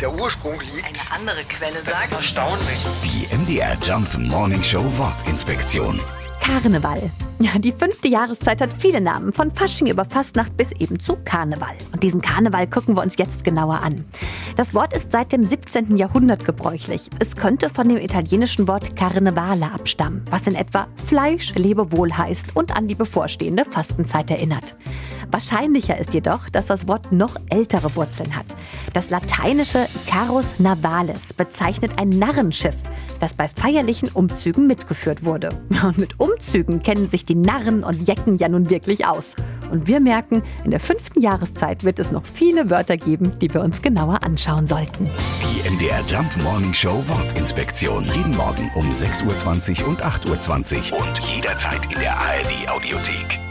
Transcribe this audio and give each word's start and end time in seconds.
der 0.00 0.12
Ursprung 0.12 0.60
liegt. 0.60 0.86
Eine 1.10 1.20
andere 1.20 1.44
Quelle 1.44 1.74
Das 1.84 1.88
ist 1.88 2.10
sagt. 2.10 2.12
erstaunlich. 2.12 2.78
Die 3.04 3.34
MDR 3.34 3.76
Jump 3.82 4.16
Morning 4.18 4.62
Show 4.62 4.84
Wortinspektion. 4.96 6.00
Karneval. 6.40 7.10
Ja, 7.40 7.58
die 7.58 7.72
fünfte 7.72 8.06
Jahreszeit 8.08 8.60
hat 8.60 8.70
viele 8.78 9.00
Namen, 9.00 9.32
von 9.32 9.50
Fasching 9.50 9.88
über 9.88 10.04
Fastnacht 10.04 10.56
bis 10.56 10.70
eben 10.72 11.00
zu 11.00 11.16
Karneval. 11.24 11.74
Und 11.92 12.02
diesen 12.02 12.22
Karneval 12.22 12.68
gucken 12.68 12.94
wir 12.94 13.02
uns 13.02 13.16
jetzt 13.18 13.42
genauer 13.42 13.80
an. 13.82 14.04
Das 14.56 14.72
Wort 14.72 14.94
ist 14.94 15.10
seit 15.10 15.32
dem 15.32 15.44
17. 15.44 15.96
Jahrhundert 15.96 16.44
gebräuchlich. 16.44 17.10
Es 17.18 17.36
könnte 17.36 17.68
von 17.68 17.88
dem 17.88 17.98
italienischen 17.98 18.68
Wort 18.68 18.94
Carnevale 18.96 19.70
abstammen, 19.72 20.24
was 20.30 20.46
in 20.46 20.54
etwa 20.54 20.86
Fleisch, 21.06 21.54
Lebewohl 21.56 22.16
heißt 22.16 22.54
und 22.54 22.76
an 22.76 22.86
die 22.86 22.94
bevorstehende 22.94 23.64
Fastenzeit 23.64 24.30
erinnert. 24.30 24.74
Wahrscheinlicher 25.30 25.98
ist 25.98 26.14
jedoch, 26.14 26.48
dass 26.48 26.66
das 26.66 26.88
Wort 26.88 27.12
noch 27.12 27.36
ältere 27.50 27.94
Wurzeln 27.94 28.36
hat. 28.36 28.46
Das 28.92 29.10
lateinische 29.10 29.86
Carus 30.06 30.54
Navales 30.58 31.32
bezeichnet 31.32 31.92
ein 32.00 32.10
Narrenschiff, 32.10 32.76
das 33.20 33.34
bei 33.34 33.48
feierlichen 33.48 34.08
Umzügen 34.08 34.66
mitgeführt 34.66 35.24
wurde. 35.24 35.50
Und 35.82 35.98
mit 35.98 36.18
Umzügen 36.20 36.82
kennen 36.82 37.10
sich 37.10 37.26
die 37.26 37.34
Narren 37.34 37.84
und 37.84 38.06
Jecken 38.06 38.38
ja 38.38 38.48
nun 38.48 38.70
wirklich 38.70 39.06
aus. 39.06 39.36
Und 39.70 39.86
wir 39.86 40.00
merken, 40.00 40.42
in 40.64 40.70
der 40.70 40.80
fünften 40.80 41.20
Jahreszeit 41.20 41.84
wird 41.84 41.98
es 41.98 42.12
noch 42.12 42.24
viele 42.24 42.70
Wörter 42.70 42.96
geben, 42.96 43.38
die 43.40 43.52
wir 43.52 43.62
uns 43.62 43.82
genauer 43.82 44.22
anschauen 44.22 44.66
sollten. 44.68 45.10
Die 45.42 45.68
MDR 45.68 46.02
Jump 46.06 46.30
Morning 46.42 46.72
Show 46.72 47.02
Wortinspektion. 47.08 48.04
Jeden 48.14 48.36
Morgen 48.36 48.70
um 48.74 48.90
6.20 48.90 49.82
Uhr 49.82 49.88
und 49.88 50.04
8.20 50.04 50.92
Uhr 50.92 51.00
und 51.00 51.18
jederzeit 51.18 51.92
in 51.92 52.00
der 52.00 52.16
ARD 52.16 52.68
Audiothek. 52.68 53.45